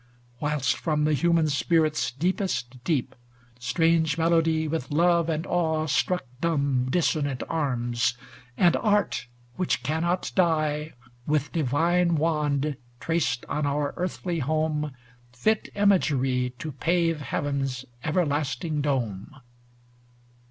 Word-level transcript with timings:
Whilst 0.39 0.75
from 0.77 1.03
the 1.03 1.13
human 1.13 1.47
spirit's 1.47 2.11
deepest 2.11 2.83
deep, 2.83 3.13
Strange 3.59 4.17
melody 4.17 4.67
with 4.67 4.89
love 4.89 5.29
and 5.29 5.45
awe 5.45 5.85
struck 5.85 6.25
dumb 6.39 6.87
Dissonant 6.89 7.43
arms; 7.47 8.17
and 8.57 8.75
Art, 8.77 9.27
which 9.57 9.83
cannot 9.83 10.31
die, 10.33 10.93
With 11.27 11.51
divine 11.51 12.15
wand 12.15 12.77
traced 12.99 13.45
on 13.45 13.67
our 13.67 13.93
earthly 13.95 14.39
home 14.39 14.91
Fit 15.33 15.69
imagery 15.75 16.55
to 16.57 16.71
pave 16.71 17.21
heaven's 17.21 17.85
everlasting 18.03 18.81
dome. 18.81 19.29